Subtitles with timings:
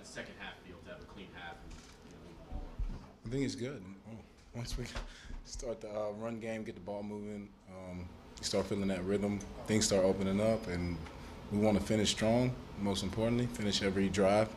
[0.00, 1.56] that second half feel to have a clean half?
[1.64, 3.82] And, you know, I think it's good.
[4.10, 4.16] Oh,
[4.54, 4.84] Once we
[5.44, 8.08] start the uh, run game, get the ball moving, um,
[8.40, 10.96] start feeling that rhythm, things start opening up, and
[11.52, 12.54] we want to finish strong.
[12.80, 14.48] Most importantly, finish every drive,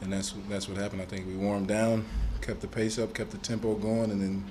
[0.00, 1.02] and that's that's what happened.
[1.02, 2.06] I think we warmed down,
[2.40, 4.44] kept the pace up, kept the tempo going, and then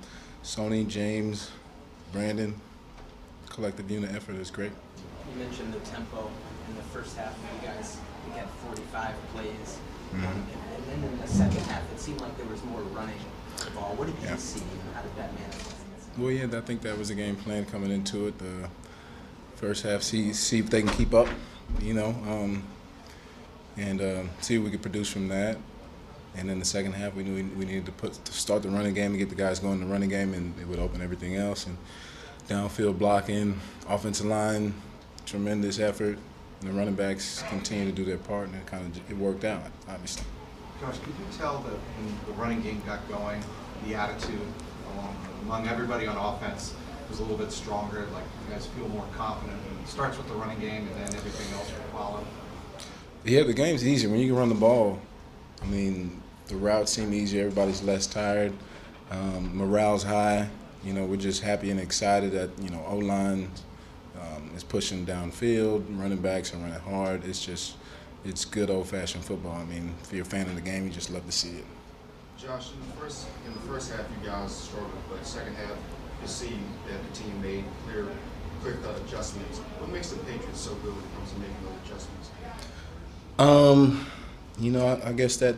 [0.44, 1.50] Sony, James,
[2.12, 2.54] Brandon,
[3.50, 4.72] collective unit effort is great.
[5.34, 6.30] You mentioned the tempo
[6.70, 7.36] in the first half.
[7.64, 7.98] You guys
[8.28, 9.80] we had 45 plays,
[10.14, 10.24] Mhm.
[10.24, 13.16] um, and, then in the second half, it seemed like there was more running
[13.58, 13.94] the ball.
[13.96, 14.36] What did you Yeah.
[14.38, 15.76] see, and how did that manifest?
[16.18, 18.38] Well, yeah, I think that was the game plan coming into it.
[18.38, 18.70] The
[19.56, 21.28] first half, see see if they can keep up,
[21.82, 22.64] you know, um,
[23.78, 25.58] and uh, see what we could produce from that.
[26.36, 28.70] And then the second half, we knew we, we needed to put to start the
[28.70, 31.02] running game and get the guys going in the running game, and it would open
[31.02, 31.66] everything else.
[31.68, 31.78] And
[32.50, 34.74] downfield blocking, offensive line,
[35.26, 36.18] tremendous effort.
[36.62, 39.44] And the running backs continue to do their part, and it kind of it worked
[39.44, 40.24] out, obviously.
[40.80, 43.44] Josh, could you tell that when the running game got going,
[43.86, 44.40] the attitude
[44.94, 46.74] along, among everybody on offense
[47.10, 49.60] was a little bit stronger, like you guys feel more confident?
[49.84, 52.26] It starts with the running game and then everything else will follow.
[53.24, 55.00] Yeah, the game's easier when you can run the ball.
[55.62, 57.46] I mean, the routes seem easier.
[57.46, 58.54] Everybody's less tired.
[59.12, 60.50] Um, morale's high.
[60.84, 63.52] You know, we're just happy and excited that you know O line
[64.20, 65.86] um, is pushing downfield.
[66.00, 67.26] Running backs are running hard.
[67.26, 67.76] It's just,
[68.26, 69.56] it's good old-fashioned football.
[69.56, 71.66] I mean, if you're a fan of the game, you just love to see it.
[72.38, 75.78] Josh, in the first in the first half, you guys struggled, but second half,
[76.22, 78.08] you see that the team made clear,
[78.64, 79.60] cut adjustments.
[79.60, 82.30] What makes the Patriots so good when it comes to making those adjustments?
[83.38, 84.08] Um,
[84.60, 85.56] you know, I, I guess that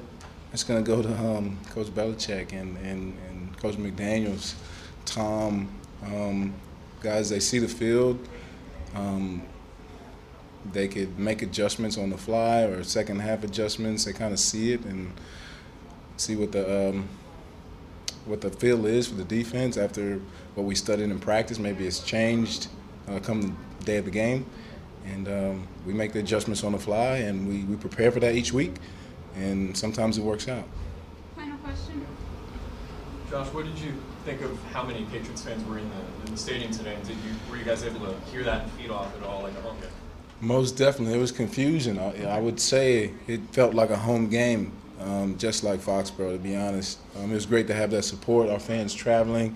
[0.51, 4.55] that's gonna go to um, Coach Belichick and, and, and Coach McDaniels,
[5.05, 5.69] Tom,
[6.05, 6.53] um,
[7.01, 7.29] guys.
[7.29, 8.19] They see the field.
[8.95, 9.43] Um,
[10.71, 14.05] they could make adjustments on the fly or second half adjustments.
[14.05, 15.11] They kind of see it and
[16.17, 17.07] see what the um,
[18.25, 20.21] what the feel is for the defense after
[20.55, 21.59] what we studied in practice.
[21.59, 22.67] Maybe it's changed
[23.07, 24.45] uh, come the day of the game,
[25.05, 28.35] and um, we make the adjustments on the fly, and we, we prepare for that
[28.35, 28.75] each week,
[29.35, 30.65] and sometimes it works out.
[31.35, 32.05] Final question.
[33.33, 33.91] Josh, what did you
[34.25, 36.93] think of how many Patriots fans were in the, in the stadium today?
[36.93, 39.41] And did you were you guys able to hear that and feed off it all
[39.41, 39.89] like a home game?
[40.39, 41.97] Most definitely, it was confusion.
[41.97, 46.33] I, I would say it felt like a home game, um, just like Foxborough.
[46.33, 48.49] To be honest, um, it was great to have that support.
[48.49, 49.55] Our fans traveling.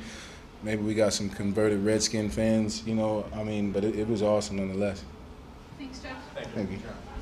[0.63, 2.81] Maybe we got some converted Redskin fans.
[2.83, 5.03] You know, I mean, but it, it was awesome nonetheless.
[5.77, 6.13] Thanks, Jeff.
[6.33, 6.53] Thank you.
[6.55, 6.77] Thank you.
[6.77, 7.16] Josh.